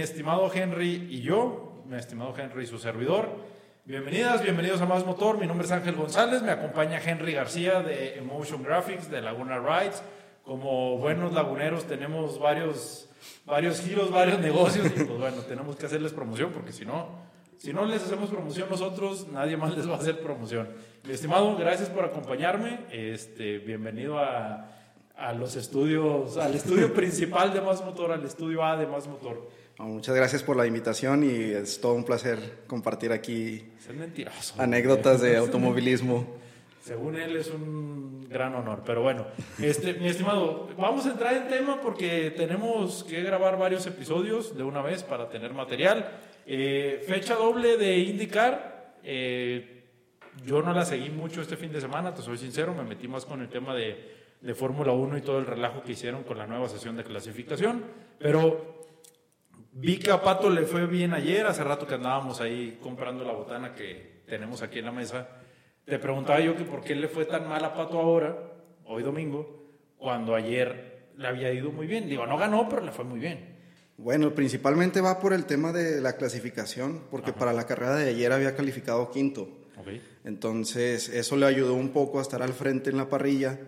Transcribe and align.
estimado 0.00 0.50
Henry 0.52 1.08
y 1.10 1.20
yo, 1.22 1.82
mi 1.86 1.96
estimado 1.96 2.34
Henry 2.36 2.64
y 2.64 2.66
su 2.66 2.78
servidor. 2.78 3.30
Bienvenidas, 3.84 4.42
bienvenidos 4.42 4.80
a 4.80 4.86
Más 4.86 5.04
Motor. 5.04 5.38
Mi 5.38 5.46
nombre 5.46 5.66
es 5.66 5.72
Ángel 5.72 5.96
González, 5.96 6.42
me 6.42 6.50
acompaña 6.50 7.00
Henry 7.02 7.32
García 7.32 7.82
de 7.82 8.18
Emotion 8.18 8.62
Graphics, 8.62 9.10
de 9.10 9.20
Laguna 9.22 9.58
Rides. 9.58 10.02
Como 10.44 10.98
buenos 10.98 11.32
laguneros 11.32 11.84
tenemos 11.86 12.38
varios, 12.38 13.08
varios 13.44 13.80
giros, 13.80 14.10
varios 14.10 14.38
negocios 14.40 14.86
y 14.86 15.04
pues 15.04 15.18
bueno, 15.18 15.42
tenemos 15.42 15.76
que 15.76 15.86
hacerles 15.86 16.12
promoción 16.12 16.52
porque 16.52 16.72
si 16.72 16.84
no, 16.84 17.08
si 17.56 17.72
no 17.72 17.84
les 17.84 18.02
hacemos 18.02 18.30
promoción 18.30 18.68
nosotros, 18.70 19.26
nadie 19.28 19.56
más 19.56 19.76
les 19.76 19.88
va 19.88 19.94
a 19.94 19.98
hacer 19.98 20.20
promoción. 20.20 20.68
Mi 21.04 21.14
estimado, 21.14 21.56
gracias 21.56 21.88
por 21.88 22.04
acompañarme. 22.04 22.80
Este, 22.92 23.58
bienvenido 23.58 24.18
a, 24.18 24.68
a 25.18 25.32
los 25.32 25.56
estudios, 25.56 26.36
al 26.38 26.54
estudio 26.54 26.94
principal 26.94 27.52
de 27.52 27.60
Más 27.60 27.84
Motor, 27.84 28.12
al 28.12 28.24
estudio 28.24 28.64
A 28.64 28.76
de 28.76 28.86
Más 28.86 29.08
Motor. 29.08 29.48
Muchas 29.84 30.14
gracias 30.14 30.42
por 30.42 30.56
la 30.56 30.66
invitación 30.66 31.22
y 31.22 31.52
es 31.52 31.80
todo 31.80 31.94
un 31.94 32.04
placer 32.04 32.64
compartir 32.66 33.12
aquí 33.12 33.64
anécdotas 34.58 35.20
de 35.20 35.36
automovilismo. 35.38 36.26
Según 36.82 37.16
él 37.16 37.36
es 37.36 37.50
un 37.50 38.26
gran 38.28 38.54
honor, 38.54 38.82
pero 38.84 39.02
bueno, 39.02 39.26
este, 39.60 39.94
mi 39.94 40.08
estimado, 40.08 40.68
vamos 40.78 41.06
a 41.06 41.10
entrar 41.10 41.34
en 41.34 41.48
tema 41.48 41.80
porque 41.80 42.30
tenemos 42.30 43.04
que 43.04 43.22
grabar 43.22 43.58
varios 43.58 43.86
episodios 43.86 44.56
de 44.56 44.62
una 44.62 44.80
vez 44.80 45.02
para 45.02 45.28
tener 45.28 45.52
material. 45.52 46.10
Eh, 46.46 47.04
fecha 47.06 47.34
doble 47.34 47.76
de 47.76 47.98
IndyCar, 47.98 48.94
eh, 49.04 49.84
yo 50.46 50.62
no 50.62 50.72
la 50.72 50.84
seguí 50.86 51.10
mucho 51.10 51.42
este 51.42 51.56
fin 51.56 51.70
de 51.72 51.80
semana, 51.80 52.14
te 52.14 52.22
soy 52.22 52.38
sincero, 52.38 52.74
me 52.74 52.84
metí 52.84 53.06
más 53.06 53.26
con 53.26 53.42
el 53.42 53.48
tema 53.48 53.74
de, 53.74 54.14
de 54.40 54.54
Fórmula 54.54 54.92
1 54.92 55.18
y 55.18 55.20
todo 55.20 55.38
el 55.40 55.46
relajo 55.46 55.82
que 55.82 55.92
hicieron 55.92 56.22
con 56.22 56.38
la 56.38 56.46
nueva 56.46 56.68
sesión 56.68 56.96
de 56.96 57.04
clasificación, 57.04 57.84
pero 58.18 58.77
vi 59.72 59.98
que 59.98 60.10
a 60.10 60.22
Pato 60.22 60.50
le 60.50 60.62
fue 60.62 60.86
bien 60.86 61.14
ayer, 61.14 61.46
hace 61.46 61.64
rato 61.64 61.86
que 61.86 61.94
andábamos 61.94 62.40
ahí 62.40 62.78
comprando 62.82 63.24
la 63.24 63.32
botana 63.32 63.74
que 63.74 64.22
tenemos 64.26 64.62
aquí 64.62 64.80
en 64.80 64.86
la 64.86 64.92
mesa. 64.92 65.28
Te 65.84 65.98
preguntaba 65.98 66.40
yo 66.40 66.56
que 66.56 66.64
por 66.64 66.82
qué 66.82 66.94
le 66.94 67.08
fue 67.08 67.24
tan 67.24 67.48
mal 67.48 67.64
a 67.64 67.74
Pato 67.74 67.98
ahora, 67.98 68.36
hoy 68.84 69.02
domingo, 69.02 69.64
cuando 69.96 70.34
ayer 70.34 71.10
le 71.16 71.28
había 71.28 71.52
ido 71.52 71.70
muy 71.70 71.86
bien. 71.86 72.08
Digo, 72.08 72.26
no 72.26 72.36
ganó, 72.36 72.68
pero 72.68 72.82
le 72.82 72.92
fue 72.92 73.04
muy 73.04 73.18
bien. 73.18 73.56
Bueno, 73.96 74.34
principalmente 74.34 75.00
va 75.00 75.18
por 75.18 75.32
el 75.32 75.44
tema 75.44 75.72
de 75.72 76.00
la 76.00 76.16
clasificación, 76.16 77.02
porque 77.10 77.32
para 77.32 77.52
la 77.52 77.66
carrera 77.66 77.96
de 77.96 78.10
ayer 78.10 78.32
había 78.32 78.54
calificado 78.54 79.10
quinto. 79.10 79.48
Okay. 79.76 80.00
Entonces, 80.24 81.08
eso 81.08 81.36
le 81.36 81.46
ayudó 81.46 81.74
un 81.74 81.90
poco 81.90 82.18
a 82.18 82.22
estar 82.22 82.42
al 82.42 82.52
frente 82.52 82.90
en 82.90 82.96
la 82.96 83.08
parrilla 83.08 83.58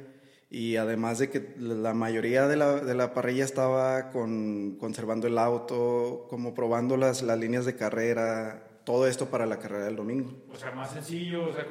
y 0.50 0.76
además 0.76 1.18
de 1.18 1.30
que 1.30 1.54
la 1.58 1.94
mayoría 1.94 2.48
de 2.48 2.56
la, 2.56 2.80
de 2.80 2.94
la 2.94 3.14
parrilla 3.14 3.44
estaba 3.44 4.10
con, 4.10 4.76
conservando 4.80 5.28
el 5.28 5.38
auto, 5.38 6.26
como 6.28 6.54
probando 6.54 6.96
las, 6.96 7.22
las 7.22 7.38
líneas 7.38 7.64
de 7.64 7.76
carrera, 7.76 8.64
todo 8.84 9.06
esto 9.06 9.26
para 9.26 9.46
la 9.46 9.58
carrera 9.60 9.84
del 9.84 9.96
domingo. 9.96 10.32
O 10.52 10.56
sea, 10.56 10.72
más 10.72 10.90
sencillo, 10.90 11.48
o 11.48 11.52
sea, 11.52 11.64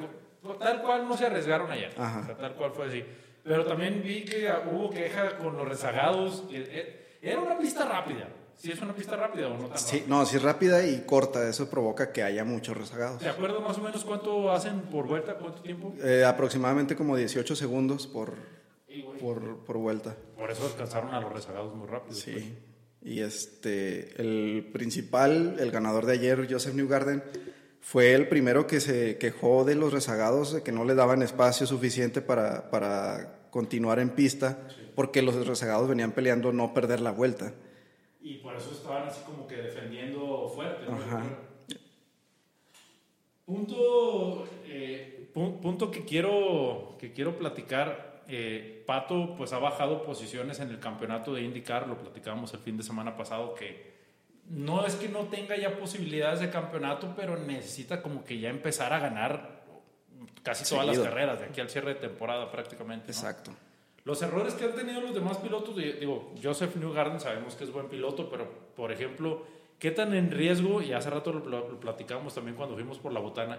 tal 0.58 0.82
cual 0.82 1.06
no 1.06 1.16
se 1.16 1.26
arriesgaron 1.26 1.70
ayer. 1.70 1.92
Ajá. 1.98 2.20
O 2.22 2.26
sea, 2.26 2.36
tal 2.38 2.54
cual 2.54 2.72
fue 2.72 2.86
así. 2.86 3.04
Pero 3.44 3.66
también 3.66 4.02
vi 4.02 4.24
que 4.24 4.48
hubo 4.72 4.90
queja 4.90 5.36
con 5.38 5.56
los 5.56 5.68
rezagados. 5.68 6.44
Era 7.20 7.40
una 7.40 7.58
pista 7.58 7.84
rápida. 7.86 8.28
¿Sí 8.56 8.70
es 8.70 8.80
una 8.82 8.94
pista 8.94 9.16
rápida 9.16 9.48
o 9.48 9.56
no 9.56 9.68
tan 9.68 9.78
Sí, 9.78 9.98
rápida? 10.00 10.16
no, 10.16 10.26
sí 10.26 10.36
es 10.36 10.42
rápida 10.42 10.86
y 10.86 11.00
corta, 11.06 11.48
eso 11.48 11.70
provoca 11.70 12.12
que 12.12 12.22
haya 12.22 12.44
muchos 12.44 12.76
rezagados. 12.76 13.18
¿Te 13.18 13.28
acuerdas 13.28 13.62
más 13.62 13.78
o 13.78 13.80
menos 13.80 14.04
cuánto 14.04 14.50
hacen 14.52 14.80
por 14.82 15.06
vuelta? 15.06 15.34
¿Cuánto 15.36 15.62
tiempo? 15.62 15.94
Eh, 16.02 16.24
aproximadamente 16.26 16.94
como 16.94 17.16
18 17.16 17.56
segundos 17.56 18.06
por, 18.06 18.34
Sí, 18.90 19.02
güey. 19.02 19.18
por, 19.20 19.58
por 19.64 19.76
vuelta. 19.78 20.16
Por 20.36 20.50
eso 20.50 20.66
alcanzaron 20.66 21.14
a 21.14 21.20
los 21.20 21.32
rezagados 21.32 21.74
muy 21.76 21.86
rápido. 21.86 22.14
Sí. 22.16 22.56
Y 23.02 23.20
este, 23.20 24.20
el 24.20 24.68
principal, 24.72 25.56
el 25.60 25.70
ganador 25.70 26.06
de 26.06 26.14
ayer, 26.14 26.46
Joseph 26.50 26.74
Newgarden, 26.74 27.22
fue 27.80 28.12
el 28.14 28.28
primero 28.28 28.66
que 28.66 28.80
se 28.80 29.16
quejó 29.16 29.64
de 29.64 29.74
los 29.76 29.92
rezagados, 29.92 30.52
de 30.52 30.62
que 30.62 30.72
no 30.72 30.84
le 30.84 30.94
daban 30.94 31.22
espacio 31.22 31.66
suficiente 31.66 32.20
para, 32.20 32.70
para 32.70 33.48
continuar 33.50 34.00
en 34.00 34.10
pista, 34.10 34.66
porque 34.94 35.22
los 35.22 35.46
rezagados 35.46 35.88
venían 35.88 36.12
peleando 36.12 36.52
no 36.52 36.74
perder 36.74 37.00
la 37.00 37.12
vuelta. 37.12 37.54
Y 38.20 38.38
por 38.38 38.54
eso 38.54 38.70
estaban 38.72 39.08
así 39.08 39.22
como 39.24 39.46
que 39.46 39.56
defendiendo 39.56 40.50
fuerte. 40.54 40.84
¿no? 40.84 40.96
Ajá. 40.96 41.24
Punto, 43.46 44.44
eh, 44.66 45.30
pu- 45.34 45.58
punto 45.60 45.90
que 45.90 46.04
quiero, 46.04 46.96
que 46.98 47.12
quiero 47.12 47.36
platicar. 47.38 48.09
Eh, 48.28 48.82
Pato 48.86 49.34
pues 49.36 49.52
ha 49.52 49.58
bajado 49.58 50.02
posiciones 50.04 50.60
en 50.60 50.70
el 50.70 50.78
campeonato 50.80 51.34
de 51.34 51.42
IndyCar, 51.42 51.86
lo 51.88 51.96
platicábamos 51.98 52.52
el 52.54 52.60
fin 52.60 52.76
de 52.76 52.82
semana 52.82 53.16
pasado, 53.16 53.54
que 53.54 53.90
no 54.48 54.84
es 54.86 54.96
que 54.96 55.08
no 55.08 55.20
tenga 55.24 55.56
ya 55.56 55.78
posibilidades 55.78 56.40
de 56.40 56.50
campeonato, 56.50 57.14
pero 57.16 57.36
necesita 57.36 58.02
como 58.02 58.24
que 58.24 58.38
ya 58.38 58.48
empezar 58.48 58.92
a 58.92 58.98
ganar 58.98 59.60
casi 60.42 60.64
todas 60.68 60.86
Seguido. 60.86 61.04
las 61.04 61.12
carreras, 61.12 61.38
de 61.40 61.44
aquí 61.46 61.60
al 61.60 61.68
cierre 61.70 61.94
de 61.94 62.00
temporada 62.00 62.50
prácticamente. 62.50 63.06
¿no? 63.08 63.12
Exacto. 63.12 63.52
Los 64.04 64.22
errores 64.22 64.54
que 64.54 64.64
han 64.64 64.74
tenido 64.74 65.00
los 65.02 65.14
demás 65.14 65.36
pilotos, 65.38 65.76
di- 65.76 65.92
digo, 65.92 66.34
Joseph 66.42 66.74
Newgarden 66.76 67.20
sabemos 67.20 67.54
que 67.54 67.64
es 67.64 67.72
buen 67.72 67.88
piloto, 67.88 68.28
pero 68.30 68.48
por 68.74 68.90
ejemplo, 68.90 69.44
¿qué 69.78 69.90
tan 69.90 70.14
en 70.14 70.30
riesgo, 70.30 70.80
y 70.82 70.92
hace 70.94 71.10
rato 71.10 71.32
lo, 71.32 71.40
lo- 71.46 71.68
lo 71.68 71.78
platicamos 71.80 72.34
también 72.34 72.56
cuando 72.56 72.74
fuimos 72.74 72.98
por 72.98 73.12
la 73.12 73.20
botana, 73.20 73.58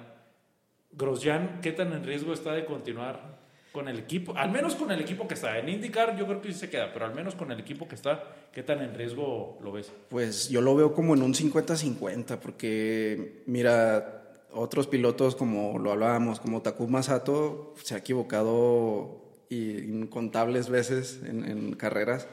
Grosjean, 0.93 1.61
¿qué 1.61 1.71
tan 1.71 1.93
en 1.93 2.03
riesgo 2.03 2.33
está 2.33 2.51
de 2.53 2.65
continuar 2.65 3.39
con 3.71 3.87
el 3.87 3.99
equipo? 3.99 4.35
Al 4.35 4.51
menos 4.51 4.75
con 4.75 4.91
el 4.91 4.99
equipo 4.99 5.27
que 5.27 5.35
está. 5.35 5.57
En 5.57 5.69
IndyCar 5.69 6.17
yo 6.17 6.25
creo 6.25 6.41
que 6.41 6.51
sí 6.51 6.59
se 6.59 6.69
queda, 6.69 6.91
pero 6.93 7.05
al 7.05 7.15
menos 7.15 7.35
con 7.35 7.51
el 7.51 7.59
equipo 7.59 7.87
que 7.87 7.95
está, 7.95 8.23
¿qué 8.51 8.63
tan 8.63 8.81
en 8.81 8.93
riesgo 8.93 9.57
lo 9.63 9.71
ves? 9.71 9.91
Pues 10.09 10.49
yo 10.49 10.61
lo 10.61 10.75
veo 10.75 10.93
como 10.93 11.15
en 11.15 11.23
un 11.23 11.33
50-50, 11.33 12.37
porque 12.39 13.43
mira, 13.45 14.23
otros 14.51 14.87
pilotos 14.87 15.35
como 15.35 15.79
lo 15.79 15.91
hablábamos, 15.91 16.39
como 16.39 16.61
Takuma 16.61 17.03
Sato, 17.03 17.73
se 17.83 17.95
ha 17.95 17.99
equivocado 17.99 19.21
incontables 19.49 20.69
veces 20.69 21.21
en, 21.25 21.43
en 21.45 21.73
carreras, 21.75 22.27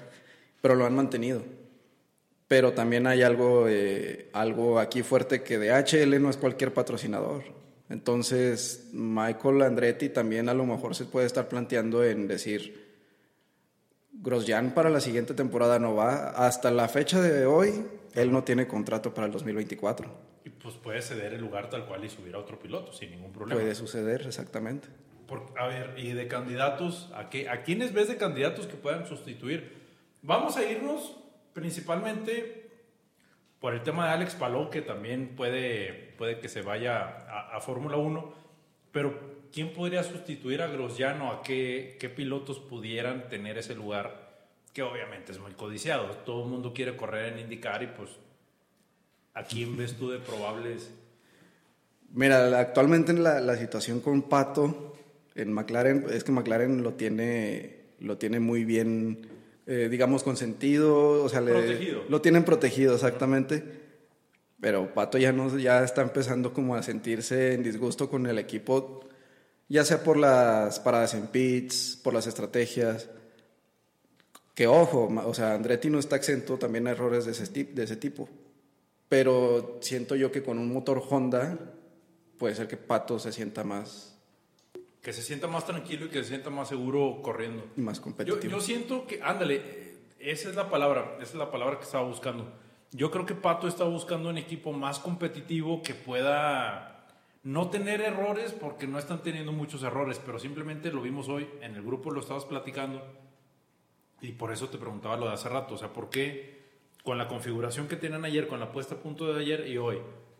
pero 0.60 0.75
lo 0.75 0.87
han 0.87 0.94
mantenido. 0.94 1.43
Pero 2.49 2.72
también 2.72 3.06
hay 3.06 3.22
algo, 3.22 3.66
eh, 3.69 4.31
algo 4.32 4.78
aquí 4.78 5.03
fuerte 5.03 5.43
que 5.43 5.59
DHL 5.59 6.20
no 6.20 6.31
es 6.31 6.38
cualquier 6.38 6.72
patrocinador. 6.72 7.57
Entonces, 7.91 8.91
Michael 8.93 9.62
Andretti 9.62 10.10
también 10.10 10.49
a 10.49 10.54
lo 10.54 10.66
mejor 10.66 10.94
se 10.94 11.06
puede 11.06 11.26
estar 11.26 11.49
planteando 11.49 12.04
en 12.04 12.28
decir, 12.28 12.87
Grosjean 14.12 14.75
para 14.75 14.91
la 14.91 15.00
siguiente 15.00 15.34
temporada 15.34 15.78
no 15.78 15.94
va. 15.94 16.31
Hasta 16.31 16.71
la 16.71 16.88
fecha 16.88 17.21
de 17.21 17.47
hoy, 17.47 17.84
él 18.15 18.32
no 18.32 18.44
tiene 18.44 18.66
contrato 18.66 19.15
para 19.15 19.26
el 19.26 19.32
2024. 19.32 20.28
Y 20.44 20.50
pues 20.50 20.75
puede 20.76 21.00
ceder 21.03 21.34
el 21.34 21.41
lugar 21.41 21.71
tal 21.71 21.87
cual 21.87 22.04
y 22.04 22.09
subir 22.10 22.34
a 22.34 22.38
otro 22.38 22.59
piloto 22.59 22.93
sin 22.93 23.10
ningún 23.10 23.32
problema. 23.32 23.60
Puede 23.60 23.75
suceder, 23.75 24.22
exactamente. 24.26 24.88
Por- 25.26 25.53
a 25.59 25.66
ver, 25.66 25.94
y 25.99 26.12
de 26.12 26.26
candidatos, 26.26 27.10
¿a, 27.15 27.28
qué, 27.31 27.49
¿a 27.49 27.62
quiénes 27.62 27.93
ves 27.93 28.09
de 28.09 28.16
candidatos 28.16 28.66
que 28.66 28.75
puedan 28.76 29.06
sustituir? 29.06 29.72
Vamos 30.22 30.56
a 30.56 30.65
irnos 30.70 31.16
principalmente 31.53 32.67
por 33.60 33.74
el 33.74 33.82
tema 33.82 34.06
de 34.06 34.12
Alex 34.12 34.34
Palou, 34.34 34.70
que 34.70 34.82
también 34.82 35.34
puede, 35.36 36.14
puede 36.16 36.38
que 36.38 36.48
se 36.48 36.62
vaya 36.62 37.00
a, 37.28 37.56
a 37.56 37.60
Fórmula 37.60 37.96
1, 37.96 38.34
pero 38.92 39.19
¿quién 39.52 39.72
podría 39.72 40.02
sustituir 40.02 40.62
a 40.62 40.69
Grosjean 40.69 41.20
o 41.22 41.32
a 41.32 41.42
qué, 41.42 41.96
qué 42.00 42.08
pilotos 42.08 42.58
pudieran 42.60 43.28
tener 43.28 43.58
ese 43.58 43.74
lugar? 43.74 44.28
Que 44.72 44.82
obviamente 44.82 45.32
es 45.32 45.38
muy 45.38 45.52
codiciado, 45.52 46.06
todo 46.24 46.44
el 46.44 46.50
mundo 46.50 46.72
quiere 46.72 46.96
correr 46.96 47.32
en 47.32 47.41
IndyCar 47.41 47.82
y 47.82 47.86
pues, 47.88 48.10
¿a 49.34 49.42
quién 49.44 49.76
ves 49.76 49.96
tú 49.96 50.10
de 50.10 50.19
probables? 50.19 50.90
Mira, 52.12 52.58
actualmente 52.58 53.12
en 53.12 53.22
la, 53.22 53.40
la 53.40 53.56
situación 53.56 54.00
con 54.00 54.22
Pato 54.22 54.94
en 55.38 55.52
McLaren 55.52 56.06
es 56.10 56.25
que 56.25 56.32
McLaren 56.32 56.82
lo 56.82 56.94
tiene, 56.94 57.76
lo 58.00 58.19
tiene 58.19 58.40
muy 58.40 58.64
bien, 58.64 59.28
eh, 59.69 59.88
digamos, 59.91 60.25
consentido, 60.25 61.23
o 61.23 61.29
sea, 61.29 61.41
le- 61.41 61.53
Protegido. 61.53 62.03
lo 62.09 62.20
tienen 62.20 62.43
protegido 62.44 62.94
exactamente. 62.94 63.87
Pero 64.61 64.93
Pato 64.93 65.19
ya 65.19 65.31
no, 65.31 65.56
ya 65.56 65.85
está 65.85 66.03
empezando 66.03 66.53
como 66.53 66.75
a 66.75 66.82
sentirse 66.82 67.53
en 67.55 67.62
disgusto 67.62 68.11
con 68.11 68.26
el 68.26 68.38
equipo, 68.41 69.05
ya 69.69 69.85
sea 69.85 70.03
por 70.03 70.17
las 70.17 70.81
paradas 70.81 71.15
en 71.15 71.29
pits, 71.29 72.00
por 72.03 72.12
las 72.15 72.26
estrategias. 72.26 73.09
Que 74.56 74.67
ojo, 74.67 75.09
o 75.25 75.35
sea, 75.35 75.55
Andretti 75.55 75.88
no 75.91 76.00
está 76.00 76.17
exento 76.17 76.59
también 76.59 76.88
a 76.88 76.91
errores 76.91 77.25
de 77.26 77.31
ese, 77.32 77.47
de 77.65 77.85
ese 77.85 77.94
tipo. 77.94 78.29
Pero 79.09 79.79
siento 79.81 80.17
yo 80.17 80.32
que 80.32 80.43
con 80.43 80.59
un 80.59 80.73
motor 80.73 81.00
Honda 81.09 81.56
puede 82.37 82.56
ser 82.56 82.67
que 82.67 82.76
Pato 82.76 83.20
se 83.20 83.31
sienta 83.32 83.62
más, 83.62 84.18
Que 85.02 85.12
se 85.12 85.22
sienta 85.22 85.46
más 85.46 85.64
tranquilo 85.64 86.06
y 86.06 86.08
que 86.08 86.22
se 86.22 86.30
sienta 86.30 86.50
más 86.50 86.68
seguro 86.68 87.20
corriendo. 87.22 87.64
más 87.76 87.98
Yo, 87.98 88.02
competitivo. 88.04 88.50
yo 88.52 88.60
siento 88.60 89.06
que, 89.06 89.20
ándale, 89.22 89.56
eh, 89.56 89.98
esa 90.18 90.48
es 90.48 90.56
la 90.56 90.68
palabra, 90.68 91.16
esa 91.20 91.32
es 91.32 91.34
la 91.36 91.50
palabra 91.50 91.78
que 91.78 91.84
estaba 91.84 92.04
buscando. 92.04 92.52
Yo 92.90 93.10
creo 93.10 93.26
que 93.26 93.34
Pato 93.34 93.68
está 93.68 93.84
buscando 93.84 94.28
un 94.28 94.38
equipo 94.38 94.72
más 94.72 94.98
competitivo 94.98 95.82
que 95.82 95.94
pueda 95.94 97.06
no 97.42 97.70
tener 97.70 98.00
errores 98.00 98.52
porque 98.52 98.86
no 98.86 98.98
están 98.98 99.22
teniendo 99.22 99.52
muchos 99.52 99.82
errores, 99.82 100.20
pero 100.24 100.38
simplemente 100.38 100.90
lo 100.92 101.00
vimos 101.00 101.28
hoy, 101.28 101.48
en 101.62 101.76
el 101.76 101.82
grupo 101.82 102.10
lo 102.10 102.20
estabas 102.20 102.44
platicando 102.44 103.02
y 104.20 104.32
por 104.32 104.52
eso 104.52 104.68
te 104.68 104.78
preguntaba 104.78 105.16
lo 105.16 105.26
de 105.26 105.34
hace 105.34 105.48
rato, 105.48 105.74
o 105.74 105.78
sea, 105.78 105.92
¿por 105.92 106.10
qué 106.10 106.58
con 107.04 107.16
la 107.16 107.28
configuración 107.28 107.88
que 107.88 107.96
tenían 107.96 108.24
ayer, 108.24 108.48
con 108.48 108.60
la 108.60 108.72
puesta 108.72 108.96
a 108.96 108.98
punto 108.98 109.32
de 109.32 109.40
ayer 109.40 109.68
y 109.68 109.78
hoy, 109.78 109.98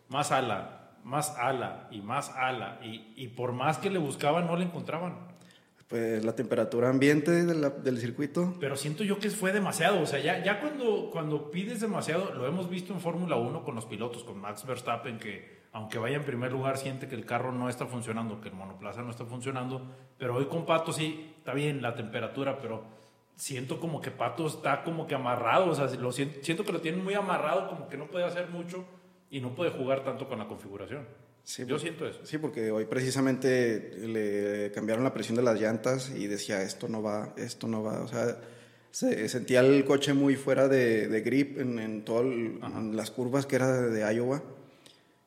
más 0.09 0.31
ala, 0.31 0.78
más 1.09 1.35
ala 1.37 1.87
y 1.91 2.01
más 2.01 2.29
ala, 2.35 2.79
y, 2.83 3.13
y 3.15 3.27
por 3.29 3.51
más 3.51 3.77
que 3.79 3.89
le 3.89 3.97
buscaban, 3.99 4.45
no 4.47 4.55
le 4.55 4.65
encontraban. 4.65 5.27
Pues 5.87 6.23
la 6.23 6.35
temperatura 6.35 6.87
ambiente 6.89 7.31
de 7.31 7.55
la- 7.55 7.71
del 7.71 7.97
circuito. 7.97 8.53
Pero 8.59 8.75
siento 8.75 9.03
yo 9.03 9.17
que 9.17 9.31
fue 9.31 9.51
demasiado. 9.51 9.99
O 10.01 10.05
sea, 10.05 10.19
ya, 10.19 10.43
ya 10.43 10.59
cuando, 10.61 11.09
cuando 11.11 11.49
pides 11.49 11.81
demasiado, 11.81 12.31
lo 12.35 12.45
hemos 12.45 12.69
visto 12.69 12.93
en 12.93 12.99
Fórmula 12.99 13.37
1 13.37 13.63
con 13.63 13.73
los 13.73 13.87
pilotos, 13.87 14.23
con 14.23 14.39
Max 14.39 14.67
Verstappen, 14.67 15.17
que 15.17 15.57
aunque 15.71 15.97
vaya 15.97 16.17
en 16.17 16.23
primer 16.25 16.51
lugar, 16.51 16.77
siente 16.77 17.07
que 17.07 17.15
el 17.15 17.25
carro 17.25 17.51
no 17.51 17.69
está 17.69 17.87
funcionando, 17.87 18.39
que 18.39 18.49
el 18.49 18.55
monoplaza 18.55 19.01
no 19.01 19.09
está 19.09 19.25
funcionando. 19.25 19.81
Pero 20.19 20.35
hoy 20.35 20.45
con 20.45 20.63
Pato 20.67 20.93
sí, 20.93 21.33
está 21.39 21.53
bien 21.55 21.81
la 21.81 21.95
temperatura, 21.95 22.59
pero 22.61 22.83
siento 23.35 23.79
como 23.79 23.99
que 23.99 24.11
Pato 24.11 24.45
está 24.45 24.83
como 24.83 25.07
que 25.07 25.15
amarrado. 25.15 25.71
O 25.71 25.73
sea, 25.75 25.87
lo 25.99 26.11
siento, 26.11 26.37
siento 26.43 26.63
que 26.65 26.71
lo 26.71 26.81
tienen 26.81 27.03
muy 27.03 27.15
amarrado, 27.15 27.67
como 27.67 27.87
que 27.89 27.97
no 27.97 28.05
puede 28.05 28.25
hacer 28.25 28.49
mucho 28.49 28.85
y 29.29 29.41
no 29.41 29.53
puede 29.55 29.71
jugar 29.71 30.03
tanto 30.03 30.27
con 30.27 30.39
la 30.39 30.47
configuración. 30.47 31.05
Sí, 31.43 31.63
yo 31.65 31.79
siento 31.79 32.05
eso. 32.07 32.19
Sí, 32.25 32.37
porque 32.37 32.69
hoy 32.71 32.85
precisamente 32.85 33.93
le 34.07 34.71
cambiaron 34.71 35.03
la 35.03 35.13
presión 35.13 35.35
de 35.35 35.41
las 35.43 35.59
llantas 35.59 36.11
y 36.15 36.27
decía, 36.27 36.61
esto 36.61 36.87
no 36.87 37.01
va, 37.01 37.33
esto 37.37 37.67
no 37.67 37.81
va. 37.81 38.01
O 38.01 38.07
sea, 38.07 38.37
se 38.91 39.27
sentía 39.29 39.61
el 39.61 39.83
coche 39.85 40.13
muy 40.13 40.35
fuera 40.35 40.67
de, 40.67 41.07
de 41.07 41.21
grip 41.21 41.59
en, 41.59 41.79
en 41.79 42.05
todas 42.05 42.25
las 42.93 43.09
curvas 43.11 43.45
que 43.45 43.55
era 43.55 43.81
de 43.81 44.13
Iowa. 44.13 44.43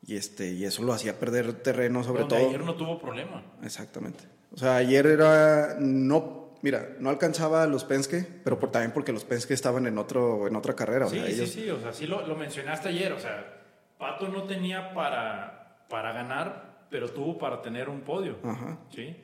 Y, 0.05 0.15
este, 0.17 0.51
y 0.51 0.65
eso 0.65 0.83
lo 0.83 0.91
hacía 0.93 1.17
perder 1.19 1.53
terreno, 1.61 2.03
sobre 2.03 2.21
Donde 2.21 2.35
todo. 2.37 2.47
ayer 2.49 2.61
no 2.61 2.75
tuvo 2.75 2.99
problema. 2.99 3.41
Exactamente. 3.63 4.25
O 4.51 4.57
sea, 4.57 4.75
ayer 4.75 5.05
era, 5.07 5.77
no, 5.79 6.55
mira, 6.61 6.95
no 6.99 7.09
alcanzaba 7.09 7.63
a 7.63 7.67
los 7.67 7.85
Penske, 7.85 8.25
pero 8.43 8.59
por, 8.59 8.69
también 8.71 8.91
porque 8.91 9.11
los 9.13 9.23
Penske 9.23 9.53
estaban 9.53 9.87
en, 9.87 9.97
otro, 9.97 10.45
en 10.47 10.55
otra 10.57 10.73
carrera. 10.75 11.05
o 11.05 11.09
Sí, 11.09 11.15
sea, 11.17 11.25
sí, 11.27 11.31
ellos- 11.33 11.49
sí, 11.49 11.69
o 11.69 11.79
sea, 11.81 11.93
sí 11.93 12.05
lo, 12.05 12.27
lo 12.27 12.35
mencionaste 12.35 12.89
ayer, 12.89 13.13
o 13.13 13.19
sea, 13.19 13.61
Pato 14.03 14.27
no 14.27 14.43
tenía 14.43 14.93
para, 14.93 15.77
para 15.87 16.11
ganar, 16.11 16.87
pero 16.89 17.09
tuvo 17.09 17.37
para 17.37 17.61
tener 17.61 17.87
un 17.87 18.01
podio, 18.01 18.35
Ajá. 18.43 18.77
¿sí? 18.89 19.15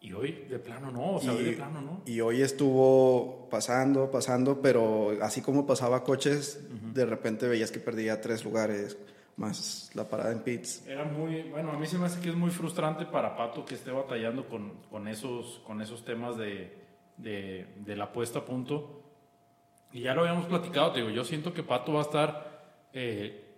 Y 0.00 0.12
hoy 0.12 0.46
de 0.48 0.60
plano 0.60 0.92
no, 0.92 1.16
o 1.16 1.20
sea, 1.20 1.32
hoy 1.32 1.42
de 1.42 1.52
plano 1.54 1.80
no. 1.80 2.02
Y 2.06 2.20
hoy 2.20 2.40
estuvo 2.40 3.48
pasando, 3.50 4.08
pasando, 4.08 4.62
pero 4.62 5.10
así 5.20 5.42
como 5.42 5.66
pasaba 5.66 6.04
coches, 6.04 6.60
de 6.94 7.04
repente 7.04 7.48
veías 7.48 7.72
que 7.72 7.80
perdía 7.80 8.20
tres 8.20 8.44
lugares, 8.44 8.96
más 9.36 9.90
la 9.94 10.08
parada 10.08 10.30
en 10.30 10.38
pits. 10.38 10.86
Era 10.86 11.04
muy, 11.04 11.42
bueno, 11.50 11.72
a 11.72 11.76
mí 11.78 11.86
se 11.88 11.98
me 11.98 12.06
hace 12.06 12.20
que 12.20 12.28
es 12.28 12.36
muy 12.36 12.50
frustrante 12.50 13.06
para 13.06 13.36
Pato 13.36 13.64
que 13.64 13.74
esté 13.74 13.90
batallando 13.90 14.48
con, 14.48 14.74
con, 14.88 15.08
esos, 15.08 15.60
con 15.66 15.82
esos 15.82 16.04
temas 16.04 16.36
de, 16.36 16.78
de, 17.16 17.66
de 17.76 17.96
la 17.96 18.12
puesta 18.12 18.38
a 18.38 18.44
punto. 18.44 19.02
Y 19.92 20.02
ya 20.02 20.14
lo 20.14 20.20
habíamos 20.20 20.46
platicado, 20.46 20.92
te 20.92 21.00
digo, 21.00 21.10
yo 21.10 21.24
siento 21.24 21.52
que 21.52 21.64
Pato 21.64 21.94
va 21.94 21.98
a 21.98 22.04
estar, 22.04 22.88
eh, 22.92 23.49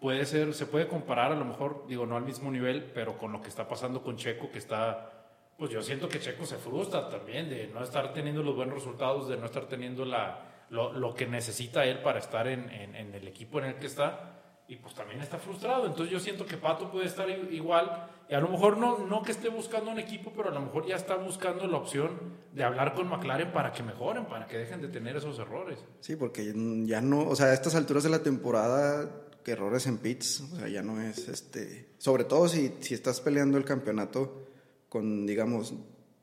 puede 0.00 0.24
ser, 0.26 0.54
se 0.54 0.66
puede 0.66 0.88
comparar 0.88 1.32
a 1.32 1.36
lo 1.36 1.44
mejor, 1.44 1.84
digo, 1.88 2.06
no 2.06 2.16
al 2.16 2.24
mismo 2.24 2.50
nivel, 2.50 2.90
pero 2.94 3.18
con 3.18 3.32
lo 3.32 3.40
que 3.40 3.48
está 3.48 3.68
pasando 3.68 4.02
con 4.02 4.16
Checo, 4.16 4.50
que 4.50 4.58
está, 4.58 5.26
pues 5.56 5.70
yo 5.70 5.82
siento 5.82 6.08
que 6.08 6.20
Checo 6.20 6.46
se 6.46 6.56
frustra 6.56 7.08
también 7.08 7.48
de 7.48 7.68
no 7.68 7.82
estar 7.82 8.12
teniendo 8.12 8.42
los 8.42 8.54
buenos 8.54 8.76
resultados, 8.76 9.28
de 9.28 9.36
no 9.36 9.46
estar 9.46 9.66
teniendo 9.66 10.04
la, 10.04 10.48
lo, 10.70 10.92
lo 10.92 11.14
que 11.14 11.26
necesita 11.26 11.84
él 11.84 12.00
para 12.00 12.18
estar 12.18 12.46
en, 12.46 12.70
en, 12.70 13.14
el 13.14 13.26
equipo 13.26 13.58
en 13.58 13.66
el 13.66 13.74
que 13.76 13.86
está 13.86 14.34
y 14.68 14.76
pues 14.76 14.94
también 14.94 15.20
está 15.20 15.38
frustrado. 15.38 15.86
Entonces 15.86 16.12
yo 16.12 16.20
siento 16.20 16.44
que 16.44 16.56
Pato 16.56 16.90
puede 16.90 17.06
estar 17.06 17.28
igual 17.30 18.08
y 18.28 18.34
a 18.34 18.40
lo 18.40 18.48
mejor 18.48 18.76
no, 18.76 18.98
no 18.98 19.22
que 19.22 19.32
esté 19.32 19.48
buscando 19.48 19.90
un 19.90 19.98
equipo, 19.98 20.32
pero 20.36 20.50
a 20.50 20.52
lo 20.52 20.60
mejor 20.60 20.86
ya 20.86 20.96
está 20.96 21.16
buscando 21.16 21.66
la 21.66 21.78
opción 21.78 22.10
de 22.52 22.62
hablar 22.62 22.94
con 22.94 23.08
McLaren 23.08 23.50
para 23.50 23.72
que 23.72 23.82
mejoren, 23.82 24.26
para 24.26 24.46
que 24.46 24.58
dejen 24.58 24.82
de 24.82 24.88
tener 24.88 25.16
esos 25.16 25.38
errores. 25.38 25.82
Sí, 26.00 26.16
porque 26.16 26.52
ya 26.84 27.00
no, 27.00 27.26
o 27.26 27.34
sea, 27.34 27.46
a 27.46 27.54
estas 27.54 27.74
alturas 27.74 28.04
de 28.04 28.10
la 28.10 28.22
temporada, 28.22 29.10
que 29.48 29.52
errores 29.54 29.86
en 29.86 29.96
pits, 29.98 30.40
o 30.52 30.56
sea, 30.58 30.68
ya 30.68 30.82
no 30.82 31.00
es, 31.00 31.26
este, 31.28 31.88
sobre 31.96 32.24
todo 32.24 32.48
si, 32.48 32.74
si 32.80 32.92
estás 32.92 33.20
peleando 33.22 33.56
el 33.56 33.64
campeonato 33.64 34.42
con, 34.90 35.26
digamos, 35.26 35.72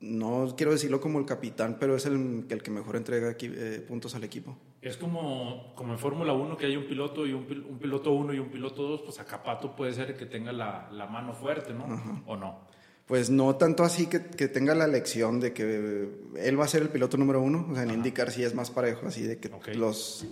no 0.01 0.53
quiero 0.55 0.71
decirlo 0.73 1.01
como 1.01 1.17
el 1.17 1.25
capitán, 1.25 1.77
pero 1.79 1.95
es 1.95 2.05
el, 2.05 2.45
el 2.47 2.61
que 2.61 2.69
mejor 2.69 2.95
entrega 2.97 3.35
eh, 3.39 3.83
puntos 3.87 4.13
al 4.13 4.23
equipo. 4.23 4.55
Es 4.81 4.97
como, 4.97 5.73
como 5.75 5.93
en 5.93 5.97
Fórmula 5.99 6.33
1 6.33 6.55
que 6.57 6.67
hay 6.67 6.75
un 6.77 6.85
piloto 6.85 7.25
y 7.25 7.33
un, 7.33 7.47
pil- 7.47 7.65
un 7.67 7.79
piloto 7.79 8.11
1 8.11 8.33
y 8.35 8.39
un 8.39 8.49
piloto 8.49 8.83
2, 8.83 9.01
pues 9.03 9.19
acá 9.19 9.41
Pato 9.41 9.75
puede 9.75 9.93
ser 9.93 10.11
el 10.11 10.17
que 10.17 10.27
tenga 10.27 10.51
la, 10.51 10.87
la 10.91 11.07
mano 11.07 11.33
fuerte, 11.33 11.73
¿no? 11.73 12.23
¿O 12.27 12.35
no? 12.35 12.59
Pues 13.07 13.29
no 13.31 13.55
tanto 13.55 13.83
así 13.83 14.05
que, 14.07 14.21
que 14.27 14.47
tenga 14.47 14.75
la 14.75 14.85
lección 14.85 15.39
de 15.39 15.53
que 15.53 16.09
él 16.37 16.59
va 16.59 16.65
a 16.65 16.67
ser 16.67 16.83
el 16.83 16.89
piloto 16.89 17.17
número 17.17 17.41
uno, 17.41 17.67
o 17.71 17.73
sea, 17.73 17.83
en 17.83 17.91
indicar 17.91 18.31
si 18.31 18.43
es 18.43 18.53
más 18.53 18.69
parejo, 18.69 19.07
así 19.07 19.23
de 19.23 19.37
que 19.39 19.49
los, 19.75 20.25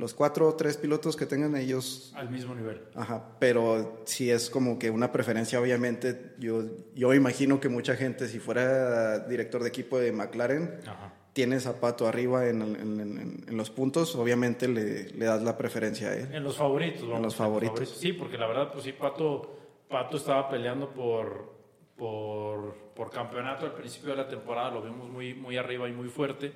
los 0.00 0.14
cuatro 0.14 0.48
o 0.48 0.54
tres 0.54 0.76
pilotos 0.78 1.14
que 1.14 1.26
tengan 1.26 1.54
ellos, 1.56 2.12
Al 2.16 2.30
mismo 2.30 2.54
nivel. 2.54 2.80
ajá, 2.94 3.36
pero 3.38 4.00
si 4.06 4.30
es 4.30 4.48
como 4.50 4.78
que 4.78 4.90
una 4.90 5.12
preferencia, 5.12 5.60
obviamente, 5.60 6.32
yo, 6.38 6.62
yo 6.94 7.12
imagino 7.14 7.60
que 7.60 7.68
mucha 7.68 7.94
gente, 7.96 8.26
si 8.26 8.38
fuera 8.40 9.20
director 9.28 9.62
de 9.62 9.68
equipo 9.68 9.98
de 9.98 10.10
McLaren, 10.12 10.80
Ajá. 10.86 11.12
tiene 11.34 11.60
zapato 11.60 12.08
arriba 12.08 12.48
en, 12.48 12.62
en- 12.62 13.00
en- 13.00 13.44
en 13.46 13.56
los 13.56 13.70
puntos, 13.70 14.16
obviamente 14.16 14.66
le, 14.66 15.10
le 15.10 15.24
das 15.26 15.42
la 15.42 15.56
preferencia 15.58 16.08
a 16.08 16.16
él. 16.16 16.28
En 16.34 16.42
los 16.44 16.56
favoritos, 16.56 17.02
vamos, 17.06 17.20
los 17.22 17.36
favoritos. 17.36 17.88
Sí, 17.90 18.14
porque 18.14 18.38
la 18.38 18.46
verdad, 18.46 18.72
pues 18.72 18.84
sí, 18.84 18.92
Pato, 18.92 19.54
Pato 19.88 20.16
estaba 20.16 20.48
peleando 20.48 20.88
por, 20.94 21.52
por, 21.96 22.74
por 22.96 23.10
campeonato 23.10 23.66
al 23.66 23.74
principio 23.74 24.10
de 24.10 24.16
la 24.16 24.28
temporada, 24.28 24.70
lo 24.70 24.82
vimos 24.82 25.10
muy, 25.10 25.34
muy 25.34 25.56
arriba 25.58 25.88
y 25.88 25.92
muy 25.92 26.08
fuerte, 26.08 26.52